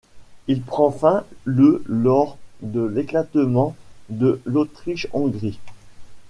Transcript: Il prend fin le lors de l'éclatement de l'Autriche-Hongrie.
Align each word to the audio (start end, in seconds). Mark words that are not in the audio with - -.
Il 0.47 0.63
prend 0.63 0.89
fin 0.89 1.25
le 1.45 1.83
lors 1.85 2.39
de 2.63 2.81
l'éclatement 2.83 3.75
de 4.09 4.41
l'Autriche-Hongrie. 4.45 5.59